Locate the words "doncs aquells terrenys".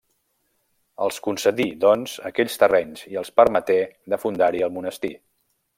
1.83-3.07